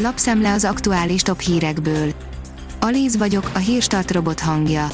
Lapszemle 0.00 0.52
az 0.52 0.64
aktuális 0.64 1.22
top 1.22 1.40
hírekből. 1.40 2.12
Alíz 2.80 3.16
vagyok, 3.16 3.50
a 3.54 3.58
hírstart 3.58 4.10
robot 4.10 4.40
hangja. 4.40 4.88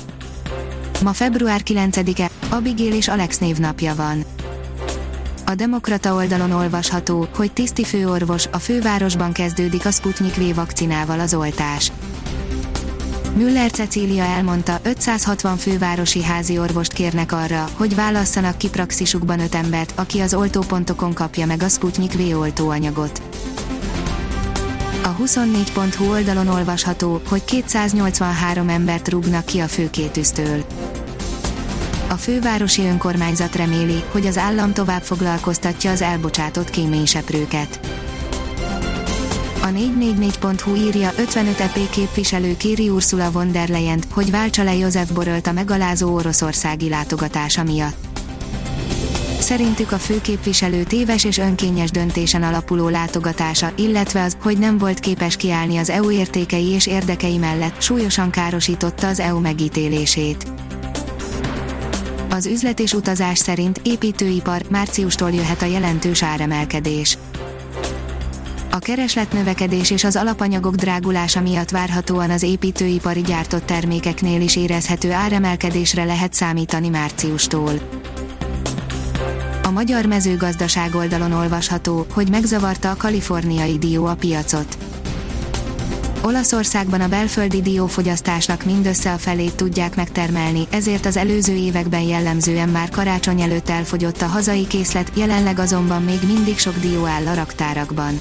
Ma 1.03 1.13
február 1.13 1.61
9-e, 1.65 2.31
Abigail 2.49 2.95
és 2.95 3.09
Alex 3.09 3.39
névnapja 3.39 3.95
van. 3.95 4.25
A 5.47 5.55
Demokrata 5.55 6.15
oldalon 6.15 6.51
olvasható, 6.51 7.29
hogy 7.37 7.53
tiszti 7.53 7.85
főorvos, 7.85 8.47
a 8.47 8.59
fővárosban 8.59 9.33
kezdődik 9.33 9.87
a 9.87 9.91
Sputnik 9.91 10.35
V 10.35 10.55
vakcinával 10.55 11.21
az 11.21 11.35
oltás. 11.35 11.93
Müller 13.37 13.71
Cecília 13.71 14.25
elmondta, 14.25 14.81
560 14.83 15.57
fővárosi 15.57 16.23
házi 16.23 16.59
orvost 16.59 16.93
kérnek 16.93 17.33
arra, 17.33 17.69
hogy 17.77 17.95
válasszanak 17.95 18.59
ki 18.59 18.69
praxisukban 18.69 19.41
öt 19.41 19.55
embert, 19.55 19.93
aki 19.95 20.21
az 20.21 20.35
oltópontokon 20.35 21.13
kapja 21.13 21.47
meg 21.47 21.63
a 21.63 21.69
Sputnik 21.69 22.13
V 22.13 22.39
oltóanyagot. 22.39 23.23
A 25.05 25.17
24.hu 25.17 26.11
oldalon 26.11 26.49
olvasható, 26.49 27.21
hogy 27.29 27.45
283 27.45 28.69
embert 28.69 29.09
rúgnak 29.09 29.45
ki 29.45 29.59
a 29.59 29.69
főkétűztől. 29.69 30.65
A 32.09 32.15
fővárosi 32.15 32.83
önkormányzat 32.83 33.57
reméli, 33.57 34.03
hogy 34.11 34.27
az 34.27 34.39
állam 34.39 34.73
tovább 34.73 35.03
foglalkoztatja 35.03 35.91
az 35.91 36.03
elbocsátott 36.03 36.71
kéményseprőket. 36.71 37.81
A 39.63 39.67
444.hu 39.67 40.75
írja 40.75 41.11
55 41.17 41.61
EP 41.61 41.91
képviselő 41.91 42.57
kéri 42.57 42.89
Ursula 42.89 43.31
von 43.31 43.53
der 43.53 43.69
leyen 43.69 44.03
hogy 44.11 44.31
váltsa 44.31 44.63
le 44.63 44.75
József 44.75 45.11
Borölt 45.11 45.47
a 45.47 45.53
megalázó 45.53 46.15
oroszországi 46.15 46.89
látogatása 46.89 47.63
miatt. 47.63 48.14
Szerintük 49.45 49.93
a 49.93 49.99
főképviselő 49.99 50.83
téves 50.83 51.25
és 51.25 51.39
önkényes 51.39 51.91
döntésen 51.91 52.43
alapuló 52.43 52.89
látogatása, 52.89 53.73
illetve 53.77 54.23
az, 54.23 54.37
hogy 54.43 54.59
nem 54.59 54.79
volt 54.79 54.99
képes 55.01 55.37
kiállni 55.37 55.77
az 55.77 55.91
EU 55.91 56.11
értékei 56.11 56.69
és 56.69 56.87
érdekei 56.87 57.37
mellett, 57.37 57.83
súlyosan 57.83 58.31
károsította 58.31 59.07
az 59.07 59.21
EU 59.21 59.41
megítélését. 59.41 60.47
Az 62.31 62.47
üzlet 62.47 62.81
és 62.81 62.93
utazás 62.93 63.39
szerint 63.39 63.81
építőipar 63.83 64.63
márciustól 64.71 65.31
jöhet 65.31 65.63
a 65.63 65.67
jelentős 65.67 66.23
áremelkedés. 66.23 67.19
A 68.71 68.79
kereslet 68.79 69.33
növekedés 69.33 69.91
és 69.91 70.05
az 70.05 70.17
alapanyagok 70.17 70.75
drágulása 70.75 71.41
miatt 71.41 71.71
várhatóan 71.71 72.31
az 72.31 72.43
építőipari 72.43 73.21
gyártott 73.21 73.67
termékeknél 73.67 74.41
is 74.41 74.57
érezhető 74.57 75.13
áremelkedésre 75.13 76.05
lehet 76.05 76.33
számítani 76.33 76.89
márciustól. 76.89 77.73
Magyar 79.75 80.07
mezőgazdaság 80.07 80.95
oldalon 80.95 81.33
olvasható, 81.33 82.07
hogy 82.13 82.29
megzavarta 82.29 82.91
a 82.91 82.97
kaliforniai 82.97 83.79
dió 83.79 84.05
a 84.05 84.15
piacot. 84.15 84.79
Olaszországban 86.23 87.01
a 87.01 87.09
belföldi 87.09 87.63
diófogyasztásnak 87.63 88.65
mindössze 88.65 89.13
a 89.13 89.19
felét 89.19 89.55
tudják 89.55 89.97
megtermelni, 89.97 90.67
ezért 90.71 91.07
az 91.07 91.17
előző 91.17 91.55
években 91.55 92.01
jellemzően 92.01 92.69
már 92.69 92.89
karácsony 92.89 93.41
előtt 93.41 93.69
elfogyott 93.69 94.23
a 94.23 94.27
hazai 94.27 94.67
készlet, 94.67 95.13
jelenleg 95.15 95.59
azonban 95.59 96.03
még 96.03 96.19
mindig 96.27 96.59
sok 96.59 96.77
dió 96.77 97.07
áll 97.07 97.27
a 97.27 97.35
raktárakban. 97.35 98.21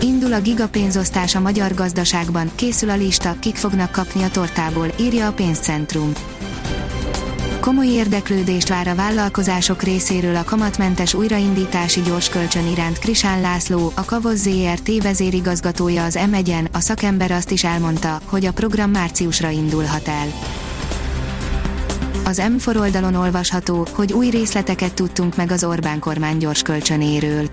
Indul 0.00 0.32
a 0.32 0.40
gigapénzosztás 0.40 1.34
a 1.34 1.40
magyar 1.40 1.74
gazdaságban, 1.74 2.50
készül 2.54 2.90
a 2.90 2.96
lista, 2.96 3.36
kik 3.40 3.56
fognak 3.56 3.90
kapni 3.90 4.22
a 4.22 4.30
tortából, 4.30 4.86
írja 5.00 5.26
a 5.26 5.32
pénzcentrum. 5.32 6.12
Komoly 7.60 7.86
érdeklődést 7.86 8.68
vár 8.68 8.88
a 8.88 8.94
vállalkozások 8.94 9.82
részéről 9.82 10.36
a 10.36 10.44
kamatmentes 10.44 11.14
újraindítási 11.14 12.00
gyorskölcsön 12.00 12.66
iránt 12.66 12.98
Krisán 12.98 13.40
László, 13.40 13.92
a 13.94 14.04
Kavoz 14.04 14.38
ZRT 14.38 15.02
vezérigazgatója 15.02 16.04
az 16.04 16.18
m 16.30 16.36
a 16.72 16.80
szakember 16.80 17.30
azt 17.30 17.50
is 17.50 17.64
elmondta, 17.64 18.20
hogy 18.24 18.44
a 18.44 18.52
program 18.52 18.90
márciusra 18.90 19.48
indulhat 19.48 20.08
el. 20.08 20.26
Az 22.24 22.42
M4 22.56 22.80
oldalon 22.80 23.14
olvasható, 23.14 23.86
hogy 23.92 24.12
új 24.12 24.28
részleteket 24.28 24.94
tudtunk 24.94 25.36
meg 25.36 25.50
az 25.50 25.64
Orbán 25.64 25.98
kormány 25.98 26.36
gyorskölcsönéről 26.36 27.48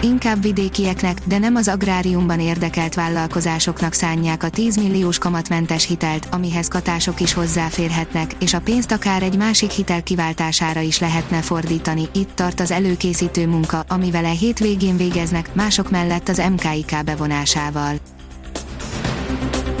inkább 0.00 0.42
vidékieknek, 0.42 1.18
de 1.24 1.38
nem 1.38 1.54
az 1.54 1.68
agráriumban 1.68 2.40
érdekelt 2.40 2.94
vállalkozásoknak 2.94 3.92
szánják 3.92 4.42
a 4.42 4.48
10 4.48 4.76
milliós 4.76 5.18
kamatmentes 5.18 5.86
hitelt, 5.86 6.28
amihez 6.30 6.68
katások 6.68 7.20
is 7.20 7.32
hozzáférhetnek, 7.32 8.30
és 8.40 8.54
a 8.54 8.60
pénzt 8.60 8.92
akár 8.92 9.22
egy 9.22 9.36
másik 9.36 9.70
hitel 9.70 10.02
kiváltására 10.02 10.80
is 10.80 10.98
lehetne 10.98 11.42
fordítani. 11.42 12.08
Itt 12.12 12.30
tart 12.34 12.60
az 12.60 12.70
előkészítő 12.70 13.46
munka, 13.46 13.84
amivel 13.88 14.24
a 14.24 14.30
hétvégén 14.30 14.96
végeznek, 14.96 15.54
mások 15.54 15.90
mellett 15.90 16.28
az 16.28 16.42
MKIK 16.50 17.04
bevonásával. 17.04 17.94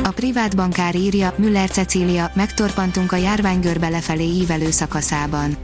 A 0.02 0.10
privát 0.10 0.56
bankár 0.56 0.94
írja, 0.94 1.34
Müller 1.36 1.70
Cecília, 1.70 2.30
megtorpantunk 2.34 3.12
a 3.12 3.16
járványgörbe 3.16 3.88
lefelé 3.88 4.24
ívelő 4.24 4.70
szakaszában 4.70 5.56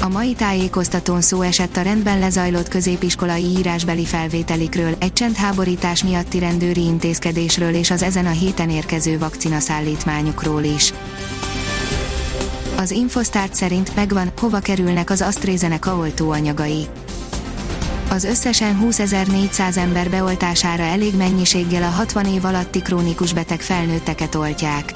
a 0.00 0.08
mai 0.08 0.34
tájékoztatón 0.34 1.20
szó 1.20 1.42
esett 1.42 1.76
a 1.76 1.82
rendben 1.82 2.18
lezajlott 2.18 2.68
középiskolai 2.68 3.44
írásbeli 3.44 4.04
felvételikről, 4.04 4.94
egy 4.98 5.12
csendháborítás 5.12 6.04
miatti 6.04 6.38
rendőri 6.38 6.84
intézkedésről 6.84 7.74
és 7.74 7.90
az 7.90 8.02
ezen 8.02 8.26
a 8.26 8.30
héten 8.30 8.70
érkező 8.70 9.18
vakcinaszállítmányukról 9.18 10.62
is. 10.62 10.92
Az 12.76 12.90
Infostart 12.90 13.54
szerint 13.54 13.94
megvan, 13.94 14.32
hova 14.40 14.58
kerülnek 14.58 15.10
az 15.10 15.20
AstraZeneca 15.20 15.96
oltóanyagai. 15.96 16.86
Az 18.10 18.24
összesen 18.24 18.80
20.400 18.82 19.76
ember 19.76 20.10
beoltására 20.10 20.82
elég 20.82 21.16
mennyiséggel 21.16 21.82
a 21.82 21.90
60 21.90 22.26
év 22.26 22.44
alatti 22.44 22.82
krónikus 22.82 23.32
beteg 23.32 23.60
felnőtteket 23.60 24.34
oltják. 24.34 24.92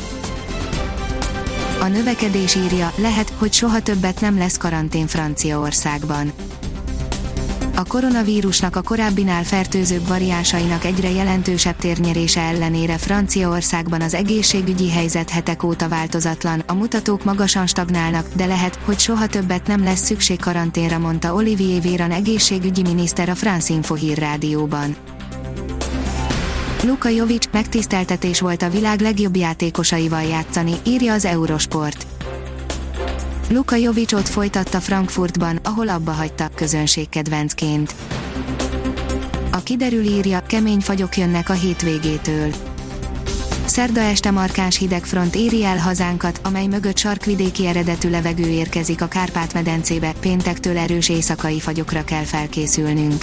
A 1.82 1.88
növekedés 1.88 2.54
írja, 2.54 2.93
lehet, 2.97 3.32
hogy 3.38 3.53
soha 3.53 3.81
többet 3.81 4.20
nem 4.20 4.38
lesz 4.38 4.56
karantén 4.56 5.06
Franciaországban. 5.06 6.32
A 7.75 7.84
koronavírusnak 7.84 8.76
a 8.76 8.82
korábbinál 8.82 9.44
fertőzőbb 9.44 10.06
variánsainak 10.06 10.84
egyre 10.84 11.10
jelentősebb 11.10 11.76
térnyerése 11.76 12.41
ellenére 12.41 12.98
Franciaországban 12.98 14.00
az 14.00 14.15
egészségügyi 14.15 14.91
helyzet 14.91 15.31
hetek 15.31 15.62
óta 15.62 15.88
változatlan, 15.88 16.62
a 16.66 16.75
mutatók 16.75 17.25
magasan 17.25 17.66
stagnálnak, 17.66 18.26
de 18.37 18.47
lehet, 18.47 18.78
hogy 18.84 18.99
soha 18.99 19.26
többet 19.26 19.66
nem 19.66 19.82
lesz 19.82 20.04
szükség 20.04 20.41
karanténra, 20.41 20.99
mondta 20.99 21.34
Olivier 21.34 21.82
Véran 21.82 22.10
egészségügyi 22.10 22.82
miniszter 22.82 23.28
a 23.28 23.34
France 23.34 23.75
Info 23.75 23.94
Hír 23.94 24.19
rádióban. 24.19 24.97
Luka 26.84 27.09
Jovic 27.09 27.44
megtiszteltetés 27.53 28.41
volt 28.41 28.62
a 28.62 28.70
világ 28.70 29.00
legjobb 29.00 29.37
játékosaival 29.37 30.22
játszani, 30.22 30.72
írja 30.87 31.12
az 31.12 31.25
Eurosport. 31.25 32.06
Luka 33.50 33.76
Jovic 33.76 34.31
folytatta 34.31 34.81
Frankfurtban, 34.81 35.59
ahol 35.62 35.88
abba 35.88 36.10
hagyta 36.10 36.48
közönségkedvencként. 36.54 37.94
A 39.53 39.62
kiderül 39.62 40.04
írja, 40.04 40.43
kemény 40.47 40.81
fagyok 40.81 41.16
jönnek 41.16 41.48
a 41.48 41.53
hétvégétől. 41.53 42.54
Szerda 43.64 44.00
este 44.00 44.31
markáns 44.31 44.78
hidegfront 44.78 45.34
éri 45.34 45.64
el 45.64 45.78
hazánkat, 45.78 46.41
amely 46.44 46.66
mögött 46.66 46.97
sarkvidéki 46.97 47.66
eredetű 47.66 48.10
levegő 48.10 48.49
érkezik 48.49 49.03
a 49.03 49.06
Kárpát-medencébe, 49.06 50.12
péntektől 50.20 50.78
erős 50.78 51.09
éjszakai 51.09 51.60
fagyokra 51.60 52.04
kell 52.04 52.25
felkészülnünk. 52.25 53.22